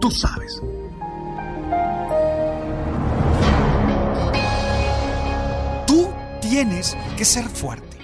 Tú 0.00 0.10
sabes. 0.10 0.62
Tú 5.86 6.10
tienes 6.40 6.96
que 7.18 7.24
ser 7.24 7.44
fuerte. 7.48 7.98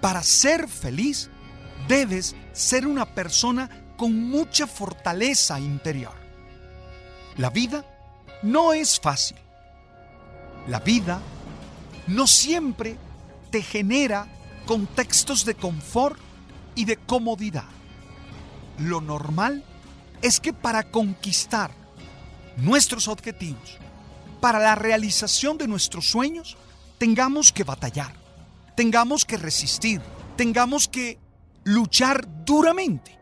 Para 0.00 0.22
ser 0.22 0.68
feliz, 0.68 1.30
debes 1.86 2.34
ser 2.52 2.86
una 2.86 3.06
persona 3.06 3.70
con 3.96 4.28
mucha 4.28 4.66
fortaleza 4.66 5.60
interior. 5.60 6.14
La 7.36 7.50
vida 7.50 7.84
no 8.42 8.72
es 8.72 8.98
fácil. 8.98 9.36
La 10.66 10.80
vida 10.80 11.20
no 12.08 12.26
siempre 12.26 12.96
te 13.50 13.62
genera 13.62 14.26
contextos 14.66 15.44
de 15.44 15.54
confort 15.54 16.18
y 16.74 16.84
de 16.86 16.96
comodidad. 16.96 17.68
Lo 18.78 19.00
normal 19.00 19.64
es 20.22 20.40
que 20.40 20.52
para 20.52 20.84
conquistar 20.90 21.70
nuestros 22.56 23.08
objetivos, 23.08 23.78
para 24.40 24.58
la 24.58 24.74
realización 24.74 25.58
de 25.58 25.68
nuestros 25.68 26.08
sueños, 26.08 26.56
tengamos 26.98 27.52
que 27.52 27.64
batallar, 27.64 28.14
tengamos 28.76 29.24
que 29.24 29.36
resistir, 29.36 30.00
tengamos 30.36 30.88
que 30.88 31.18
luchar 31.64 32.26
duramente. 32.44 33.18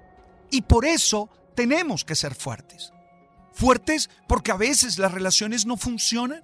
Y 0.51 0.63
por 0.63 0.85
eso 0.85 1.31
tenemos 1.55 2.05
que 2.05 2.17
ser 2.17 2.35
fuertes. 2.35 2.93
Fuertes 3.53 4.11
porque 4.27 4.51
a 4.51 4.57
veces 4.57 4.99
las 4.99 5.13
relaciones 5.13 5.67
no 5.67 5.77
funcionan 5.77 6.43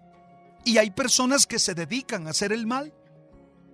y 0.64 0.78
hay 0.78 0.90
personas 0.90 1.46
que 1.46 1.58
se 1.58 1.74
dedican 1.74 2.26
a 2.26 2.30
hacer 2.30 2.52
el 2.52 2.66
mal. 2.66 2.92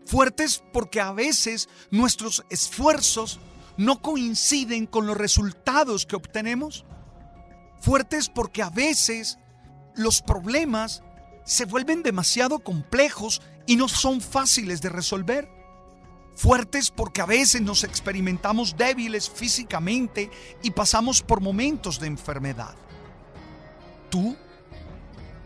Fuertes 0.06 0.62
porque 0.72 1.00
a 1.00 1.12
veces 1.12 1.68
nuestros 1.90 2.44
esfuerzos 2.50 3.40
no 3.76 4.00
coinciden 4.00 4.86
con 4.86 5.06
los 5.06 5.16
resultados 5.16 6.06
que 6.06 6.16
obtenemos. 6.16 6.84
Fuertes 7.80 8.28
porque 8.28 8.62
a 8.62 8.70
veces 8.70 9.38
los 9.94 10.22
problemas 10.22 11.02
se 11.44 11.64
vuelven 11.66 12.02
demasiado 12.02 12.60
complejos 12.60 13.42
y 13.66 13.76
no 13.76 13.88
son 13.88 14.20
fáciles 14.20 14.80
de 14.80 14.88
resolver. 14.88 15.48
Fuertes 16.34 16.90
porque 16.90 17.20
a 17.20 17.26
veces 17.26 17.62
nos 17.62 17.84
experimentamos 17.84 18.76
débiles 18.76 19.30
físicamente 19.30 20.30
y 20.62 20.70
pasamos 20.70 21.22
por 21.22 21.40
momentos 21.40 22.00
de 22.00 22.08
enfermedad. 22.08 22.74
Tú 24.10 24.36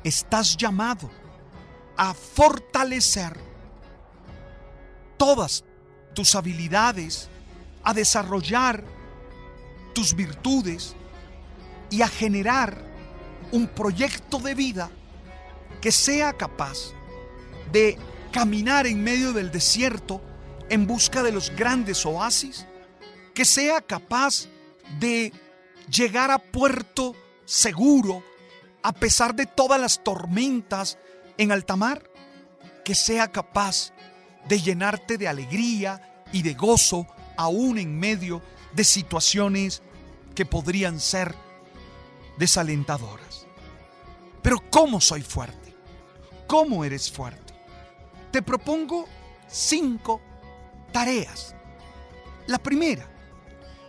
estás 0.03 0.57
llamado 0.57 1.11
a 1.97 2.15
fortalecer 2.15 3.39
todas 5.19 5.65
tus 6.15 6.35
habilidades, 6.35 7.29
a 7.89 7.95
desarrollar 7.95 8.85
tus 9.95 10.15
virtudes 10.15 10.95
y 11.89 12.03
a 12.03 12.09
generar 12.09 12.77
un 13.51 13.67
proyecto 13.67 14.39
de 14.41 14.55
vida 14.55 14.91
que 15.81 15.91
sea 15.91 16.35
capaz 16.35 16.93
de 17.73 17.97
caminar 18.31 18.87
en 18.87 19.03
medio 19.03 19.33
del 19.33 19.51
desierto 19.51 20.21
en 20.69 20.87
busca 20.87 21.23
de 21.23 21.33
los 21.33 21.49
grandes 21.57 22.05
oasis, 22.05 22.67
que 23.33 23.47
sea 23.47 23.81
capaz 23.81 24.49
de 25.01 25.33
llegar 25.91 26.31
a 26.31 26.37
puerto 26.37 27.17
seguro 27.47 28.23
a 28.83 28.93
pesar 28.93 29.35
de 29.35 29.47
todas 29.47 29.81
las 29.81 30.05
tormentas 30.05 30.99
en 31.39 31.53
alta 31.53 31.75
mar, 31.75 32.03
que 32.85 32.95
sea 32.95 33.33
capaz 33.33 33.95
de 34.47 34.61
llenarte 34.61 35.17
de 35.17 35.27
alegría 35.27 36.23
y 36.33 36.43
de 36.43 36.53
gozo 36.53 37.07
aún 37.39 37.79
en 37.79 37.99
medio 37.99 38.43
de 38.75 38.83
situaciones 38.83 39.81
que 40.35 40.45
podrían 40.45 41.01
ser 41.01 41.35
desalentadoras. 42.37 43.47
Pero 44.43 44.59
¿cómo 44.71 45.01
soy 45.01 45.23
fuerte? 45.23 45.75
¿Cómo 46.49 46.85
eres 46.85 47.11
fuerte? 47.11 47.55
Te 48.33 48.43
propongo 48.43 49.07
cinco 49.49 50.21
tareas. 50.93 51.55
La 52.49 52.59
primera, 52.59 53.07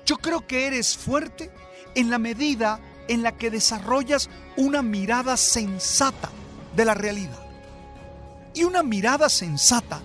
yo 0.06 0.18
creo 0.18 0.46
que 0.46 0.68
eres 0.68 0.96
fuerte 0.96 1.52
en 1.96 2.12
la 2.12 2.20
medida 2.20 2.80
en 3.08 3.24
la 3.24 3.36
que 3.36 3.50
desarrollas 3.50 4.30
una 4.58 4.84
mirada 4.84 5.38
sensata 5.38 6.30
de 6.76 6.86
la 6.86 6.94
realidad. 6.94 7.48
Y 8.54 8.64
una 8.64 8.84
mirada 8.84 9.28
sensata 9.28 10.02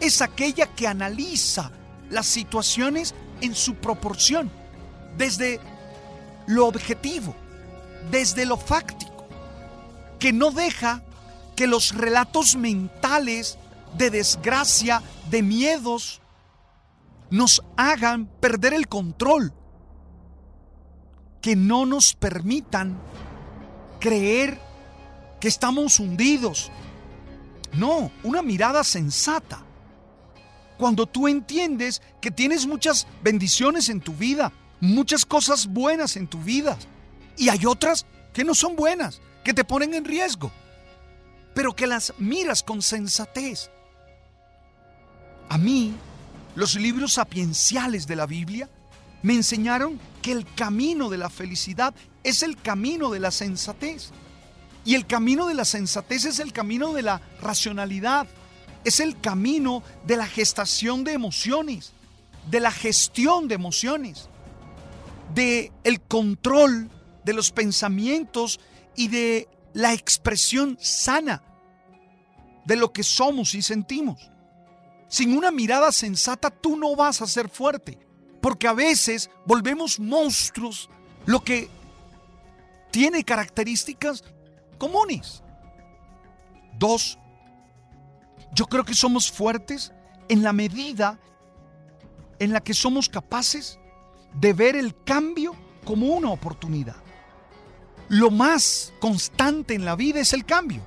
es 0.00 0.22
aquella 0.22 0.66
que 0.74 0.86
analiza 0.86 1.70
las 2.10 2.26
situaciones 2.26 3.14
en 3.40 3.54
su 3.54 3.74
proporción, 3.76 4.50
desde 5.16 5.60
lo 6.46 6.66
objetivo, 6.66 7.34
desde 8.10 8.46
lo 8.46 8.56
fáctico, 8.56 9.26
que 10.18 10.32
no 10.32 10.50
deja 10.50 11.02
que 11.54 11.66
los 11.66 11.94
relatos 11.94 12.56
mentales 12.56 13.58
de 13.96 14.10
desgracia, 14.10 15.02
de 15.30 15.42
miedos, 15.42 16.20
nos 17.30 17.62
hagan 17.76 18.26
perder 18.26 18.74
el 18.74 18.88
control, 18.88 19.52
que 21.40 21.56
no 21.56 21.86
nos 21.86 22.14
permitan 22.14 23.00
creer 24.00 24.60
que 25.40 25.48
estamos 25.48 25.98
hundidos. 25.98 26.70
No, 27.72 28.10
una 28.22 28.42
mirada 28.42 28.84
sensata. 28.84 29.65
Cuando 30.78 31.06
tú 31.06 31.28
entiendes 31.28 32.02
que 32.20 32.30
tienes 32.30 32.66
muchas 32.66 33.06
bendiciones 33.22 33.88
en 33.88 34.00
tu 34.00 34.12
vida, 34.12 34.52
muchas 34.80 35.24
cosas 35.24 35.66
buenas 35.66 36.16
en 36.16 36.26
tu 36.26 36.38
vida, 36.38 36.76
y 37.36 37.48
hay 37.48 37.66
otras 37.66 38.06
que 38.32 38.44
no 38.44 38.54
son 38.54 38.76
buenas, 38.76 39.20
que 39.44 39.54
te 39.54 39.64
ponen 39.64 39.94
en 39.94 40.04
riesgo, 40.04 40.50
pero 41.54 41.74
que 41.74 41.86
las 41.86 42.12
miras 42.18 42.62
con 42.62 42.82
sensatez. 42.82 43.70
A 45.48 45.58
mí, 45.58 45.94
los 46.54 46.74
libros 46.74 47.14
sapienciales 47.14 48.06
de 48.06 48.16
la 48.16 48.26
Biblia 48.26 48.68
me 49.22 49.34
enseñaron 49.34 49.98
que 50.22 50.32
el 50.32 50.46
camino 50.54 51.08
de 51.08 51.18
la 51.18 51.30
felicidad 51.30 51.94
es 52.24 52.42
el 52.42 52.56
camino 52.56 53.10
de 53.10 53.20
la 53.20 53.30
sensatez. 53.30 54.10
Y 54.84 54.94
el 54.94 55.06
camino 55.06 55.46
de 55.46 55.54
la 55.54 55.64
sensatez 55.64 56.24
es 56.24 56.38
el 56.38 56.52
camino 56.52 56.92
de 56.92 57.02
la 57.02 57.20
racionalidad, 57.40 58.26
es 58.86 59.00
el 59.00 59.20
camino 59.20 59.82
de 60.06 60.16
la 60.16 60.26
gestación 60.26 61.02
de 61.02 61.12
emociones, 61.12 61.92
de 62.48 62.60
la 62.60 62.70
gestión 62.70 63.48
de 63.48 63.56
emociones, 63.56 64.28
de 65.34 65.72
el 65.82 66.00
control 66.00 66.88
de 67.24 67.32
los 67.32 67.50
pensamientos 67.50 68.60
y 68.94 69.08
de 69.08 69.48
la 69.72 69.92
expresión 69.92 70.78
sana 70.80 71.42
de 72.64 72.76
lo 72.76 72.92
que 72.92 73.02
somos 73.02 73.56
y 73.56 73.62
sentimos. 73.62 74.30
Sin 75.08 75.36
una 75.36 75.50
mirada 75.50 75.90
sensata 75.90 76.48
tú 76.48 76.76
no 76.76 76.94
vas 76.94 77.20
a 77.22 77.26
ser 77.26 77.48
fuerte, 77.48 77.98
porque 78.40 78.68
a 78.68 78.72
veces 78.72 79.30
volvemos 79.46 79.98
monstruos, 79.98 80.88
lo 81.24 81.42
que 81.42 81.68
tiene 82.92 83.24
características 83.24 84.22
comunes. 84.78 85.42
Dos, 86.78 87.18
yo 88.54 88.66
creo 88.66 88.84
que 88.84 88.94
somos 88.94 89.30
fuertes 89.30 89.92
en 90.28 90.42
la 90.42 90.52
medida 90.52 91.18
en 92.38 92.52
la 92.52 92.60
que 92.60 92.74
somos 92.74 93.08
capaces 93.08 93.78
de 94.34 94.52
ver 94.52 94.76
el 94.76 94.94
cambio 95.04 95.54
como 95.84 96.06
una 96.08 96.30
oportunidad. 96.30 96.96
Lo 98.08 98.30
más 98.30 98.92
constante 99.00 99.74
en 99.74 99.84
la 99.84 99.96
vida 99.96 100.20
es 100.20 100.32
el 100.32 100.44
cambio. 100.44 100.82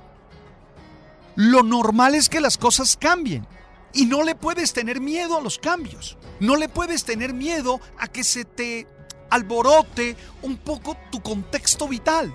Lo 1.36 1.62
normal 1.62 2.14
es 2.14 2.28
que 2.28 2.40
las 2.40 2.56
cosas 2.56 2.96
cambien 2.96 3.46
y 3.92 4.06
no 4.06 4.22
le 4.22 4.34
puedes 4.34 4.72
tener 4.72 5.00
miedo 5.00 5.36
a 5.36 5.40
los 5.40 5.58
cambios. 5.58 6.16
No 6.38 6.56
le 6.56 6.68
puedes 6.68 7.04
tener 7.04 7.34
miedo 7.34 7.80
a 7.98 8.08
que 8.08 8.24
se 8.24 8.44
te 8.44 8.86
alborote 9.30 10.16
un 10.42 10.56
poco 10.56 10.96
tu 11.10 11.20
contexto 11.20 11.88
vital. 11.88 12.32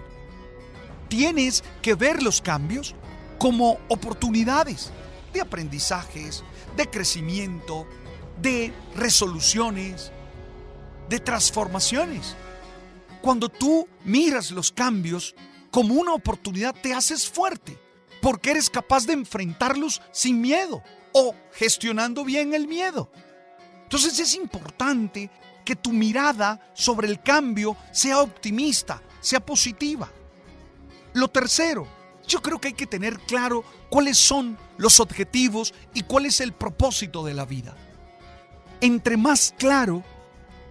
Tienes 1.08 1.64
que 1.82 1.94
ver 1.96 2.22
los 2.22 2.42
cambios 2.42 2.96
como 3.38 3.78
oportunidades 3.90 4.92
de 5.36 5.42
aprendizajes, 5.42 6.44
de 6.76 6.90
crecimiento, 6.90 7.86
de 8.42 8.74
resoluciones, 8.96 10.12
de 11.10 11.20
transformaciones. 11.20 12.36
Cuando 13.22 13.50
tú 13.50 13.88
miras 14.06 14.52
los 14.52 14.72
cambios 14.72 15.36
como 15.70 15.96
una 15.96 16.14
oportunidad, 16.14 16.74
te 16.74 16.94
haces 16.94 17.30
fuerte, 17.30 17.78
porque 18.22 18.52
eres 18.52 18.70
capaz 18.70 19.06
de 19.06 19.14
enfrentarlos 19.14 20.02
sin 20.12 20.40
miedo 20.40 20.82
o 21.12 21.36
gestionando 21.54 22.24
bien 22.24 22.54
el 22.54 22.68
miedo. 22.68 23.12
Entonces 23.84 24.18
es 24.20 24.36
importante 24.36 25.30
que 25.66 25.76
tu 25.76 25.92
mirada 25.92 26.72
sobre 26.74 27.08
el 27.08 27.22
cambio 27.22 27.76
sea 27.92 28.22
optimista, 28.22 29.02
sea 29.20 29.40
positiva. 29.42 30.10
Lo 31.14 31.28
tercero, 31.28 31.88
yo 32.28 32.42
creo 32.42 32.60
que 32.60 32.70
hay 32.70 32.74
que 32.74 32.88
tener 32.88 33.20
claro 33.20 33.64
cuáles 33.90 34.18
son 34.18 34.58
los 34.78 35.00
objetivos 35.00 35.74
y 35.94 36.04
cuál 36.04 36.26
es 36.26 36.42
el 36.42 36.54
propósito 36.54 37.24
de 37.24 37.34
la 37.34 37.46
vida. 37.46 37.76
Entre 38.82 39.18
más 39.18 39.54
claro 39.58 40.04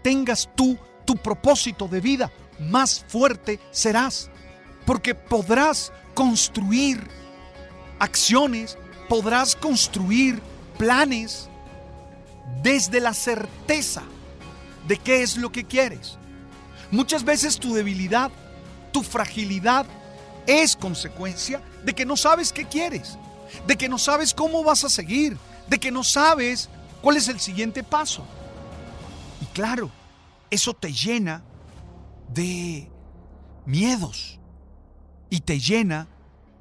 tengas 0.02 0.48
tú 0.54 0.78
tu 1.04 1.16
propósito 1.16 1.88
de 1.88 2.00
vida, 2.00 2.30
más 2.58 3.04
fuerte 3.08 3.60
serás, 3.70 4.30
porque 4.86 5.14
podrás 5.14 5.92
construir 6.14 7.06
acciones, 7.98 8.78
podrás 9.08 9.54
construir 9.56 10.40
planes 10.78 11.48
desde 12.62 13.00
la 13.00 13.14
certeza 13.14 14.02
de 14.86 14.96
qué 14.96 15.22
es 15.22 15.36
lo 15.36 15.52
que 15.52 15.64
quieres. 15.64 16.18
Muchas 16.90 17.24
veces 17.24 17.58
tu 17.58 17.74
debilidad, 17.74 18.30
tu 18.92 19.02
fragilidad 19.02 19.86
es 20.46 20.76
consecuencia 20.76 21.62
de 21.84 21.94
que 21.94 22.04
no 22.04 22.16
sabes 22.16 22.52
qué 22.52 22.66
quieres, 22.66 23.18
de 23.66 23.76
que 23.76 23.88
no 23.88 23.98
sabes 23.98 24.34
cómo 24.34 24.64
vas 24.64 24.84
a 24.84 24.88
seguir, 24.88 25.36
de 25.68 25.78
que 25.78 25.90
no 25.90 26.04
sabes 26.04 26.68
cuál 27.02 27.16
es 27.16 27.28
el 27.28 27.40
siguiente 27.40 27.82
paso. 27.82 28.24
Y 29.40 29.46
claro, 29.46 29.90
eso 30.50 30.74
te 30.74 30.92
llena 30.92 31.42
de 32.32 32.90
miedos 33.66 34.38
y 35.30 35.40
te 35.40 35.58
llena 35.58 36.08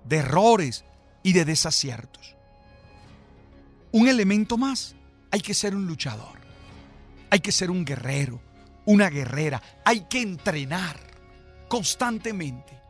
de 0.05 0.17
errores 0.17 0.83
y 1.21 1.33
de 1.33 1.45
desaciertos. 1.45 2.35
Un 3.91 4.07
elemento 4.07 4.57
más, 4.57 4.95
hay 5.31 5.41
que 5.41 5.53
ser 5.53 5.75
un 5.75 5.87
luchador, 5.87 6.39
hay 7.29 7.39
que 7.39 7.51
ser 7.51 7.69
un 7.71 7.85
guerrero, 7.85 8.41
una 8.85 9.09
guerrera, 9.09 9.61
hay 9.85 10.01
que 10.01 10.21
entrenar 10.21 10.99
constantemente. 11.67 12.82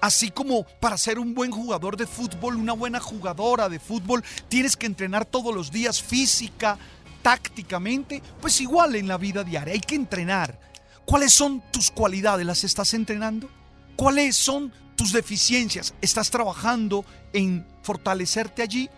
Así 0.00 0.30
como 0.30 0.64
para 0.80 0.98
ser 0.98 1.18
un 1.18 1.34
buen 1.34 1.50
jugador 1.50 1.96
de 1.96 2.06
fútbol, 2.06 2.56
una 2.56 2.74
buena 2.74 3.00
jugadora 3.00 3.68
de 3.68 3.78
fútbol, 3.78 4.22
tienes 4.48 4.76
que 4.76 4.86
entrenar 4.86 5.24
todos 5.24 5.54
los 5.54 5.70
días 5.70 6.02
física, 6.02 6.78
tácticamente, 7.22 8.22
pues 8.40 8.60
igual 8.60 8.94
en 8.94 9.08
la 9.08 9.18
vida 9.18 9.42
diaria, 9.42 9.74
hay 9.74 9.80
que 9.80 9.94
entrenar. 9.94 10.60
¿Cuáles 11.04 11.32
son 11.32 11.62
tus 11.72 11.90
cualidades? 11.90 12.46
¿Las 12.46 12.64
estás 12.64 12.94
entrenando? 12.94 13.48
¿Cuáles 13.96 14.36
son 14.36 14.72
tus 14.96 15.12
deficiencias? 15.12 15.94
¿Estás 16.00 16.30
trabajando 16.30 17.04
en 17.32 17.66
fortalecerte 17.82 18.62
allí? 18.62 18.90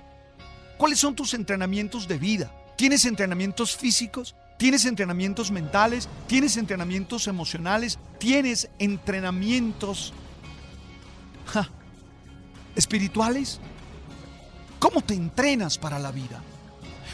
¿Cuáles 0.79 0.99
son 0.99 1.15
tus 1.15 1.35
entrenamientos 1.35 2.09
de 2.09 2.19
vida? 2.19 2.53
¿Tienes 2.77 3.05
entrenamientos 3.05 3.77
físicos? 3.77 4.35
¿Tienes 4.59 4.85
entrenamientos 4.85 5.51
mentales? 5.51 6.09
¿Tienes 6.27 6.57
entrenamientos 6.57 7.29
emocionales? 7.29 7.99
¿Tienes 8.19 8.69
entrenamientos 8.79 10.13
espirituales? 12.75 13.61
¿Cómo 14.79 15.03
te 15.03 15.15
entrenas 15.15 15.79
para 15.79 15.99
la 15.99 16.13
vida? 16.13 16.41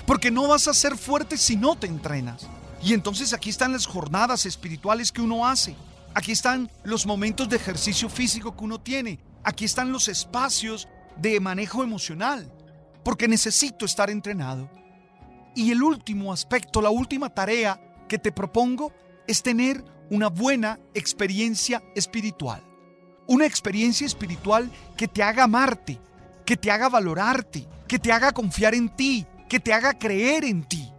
Porque 0.06 0.30
no 0.30 0.48
vas 0.48 0.68
a 0.68 0.74
ser 0.74 0.96
fuerte 0.96 1.36
si 1.36 1.56
no 1.56 1.76
te 1.76 1.86
entrenas. 1.86 2.46
Y 2.82 2.92
entonces 2.92 3.32
aquí 3.32 3.48
están 3.48 3.72
las 3.72 3.86
jornadas 3.86 4.44
espirituales 4.44 5.10
que 5.10 5.22
uno 5.22 5.46
hace. 5.46 5.74
Aquí 6.14 6.32
están 6.32 6.70
los 6.84 7.06
momentos 7.06 7.48
de 7.48 7.56
ejercicio 7.56 8.08
físico 8.10 8.54
que 8.54 8.64
uno 8.64 8.80
tiene. 8.80 9.18
Aquí 9.42 9.64
están 9.64 9.90
los 9.90 10.08
espacios 10.08 10.88
de 11.16 11.40
manejo 11.40 11.82
emocional. 11.82 12.52
Porque 13.02 13.26
necesito 13.26 13.86
estar 13.86 14.10
entrenado. 14.10 14.68
Y 15.56 15.70
el 15.70 15.82
último 15.82 16.32
aspecto, 16.32 16.82
la 16.82 16.90
última 16.90 17.30
tarea 17.30 17.80
que 18.08 18.18
te 18.18 18.32
propongo 18.32 18.92
es 19.26 19.42
tener 19.42 19.82
una 20.10 20.28
buena 20.28 20.78
experiencia 20.92 21.82
espiritual. 21.94 22.62
Una 23.26 23.46
experiencia 23.46 24.06
espiritual 24.06 24.70
que 24.96 25.08
te 25.08 25.22
haga 25.22 25.44
amarte, 25.44 25.98
que 26.44 26.56
te 26.56 26.70
haga 26.70 26.88
valorarte, 26.88 27.66
que 27.88 27.98
te 27.98 28.12
haga 28.12 28.32
confiar 28.32 28.74
en 28.74 28.88
ti, 28.90 29.26
que 29.48 29.60
te 29.60 29.72
haga 29.72 29.98
creer 29.98 30.44
en 30.44 30.64
ti. 30.64 30.92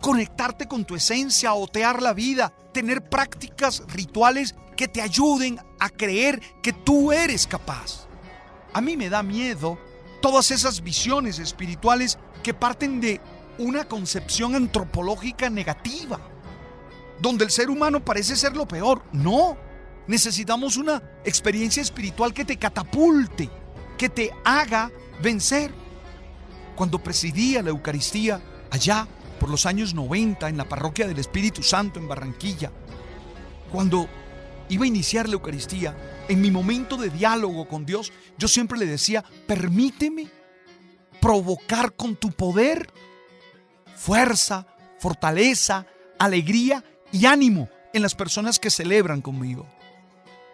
Conectarte 0.00 0.68
con 0.68 0.84
tu 0.84 0.94
esencia, 0.94 1.54
otear 1.54 2.00
la 2.00 2.12
vida, 2.12 2.52
tener 2.72 3.08
prácticas 3.08 3.82
rituales 3.88 4.54
que 4.76 4.86
te 4.86 5.02
ayuden 5.02 5.58
a 5.80 5.88
creer 5.88 6.40
que 6.62 6.72
tú 6.72 7.10
eres 7.10 7.46
capaz. 7.46 8.06
A 8.72 8.80
mí 8.80 8.96
me 8.96 9.08
da 9.08 9.24
miedo 9.24 9.78
todas 10.22 10.52
esas 10.52 10.82
visiones 10.82 11.40
espirituales 11.40 12.18
que 12.42 12.54
parten 12.54 13.00
de 13.00 13.20
una 13.58 13.88
concepción 13.88 14.54
antropológica 14.54 15.50
negativa, 15.50 16.20
donde 17.20 17.44
el 17.44 17.50
ser 17.50 17.70
humano 17.70 18.04
parece 18.04 18.36
ser 18.36 18.56
lo 18.56 18.68
peor. 18.68 19.02
No, 19.12 19.56
necesitamos 20.08 20.76
una 20.76 21.02
experiencia 21.24 21.82
espiritual 21.82 22.34
que 22.34 22.44
te 22.44 22.56
catapulte, 22.56 23.48
que 23.96 24.08
te 24.08 24.32
haga 24.44 24.90
vencer. 25.22 25.70
Cuando 26.74 26.98
presidía 26.98 27.62
la 27.62 27.70
Eucaristía 27.70 28.40
allá 28.70 29.06
por 29.38 29.50
los 29.50 29.66
años 29.66 29.94
90 29.94 30.48
en 30.48 30.56
la 30.56 30.68
parroquia 30.68 31.06
del 31.06 31.18
Espíritu 31.18 31.62
Santo 31.62 32.00
en 32.00 32.08
Barranquilla, 32.08 32.72
cuando 33.70 34.08
iba 34.68 34.84
a 34.84 34.88
iniciar 34.88 35.28
la 35.28 35.34
Eucaristía, 35.34 35.96
en 36.28 36.40
mi 36.40 36.50
momento 36.50 36.96
de 36.96 37.10
diálogo 37.10 37.68
con 37.68 37.84
Dios, 37.84 38.12
yo 38.38 38.48
siempre 38.48 38.78
le 38.78 38.86
decía, 38.86 39.24
permíteme 39.46 40.28
provocar 41.20 41.92
con 41.92 42.16
tu 42.16 42.30
poder 42.30 42.90
fuerza, 43.96 44.66
fortaleza, 44.98 45.86
alegría 46.18 46.84
y 47.12 47.26
ánimo 47.26 47.68
en 47.92 48.02
las 48.02 48.14
personas 48.14 48.58
que 48.58 48.70
celebran 48.70 49.20
conmigo. 49.20 49.66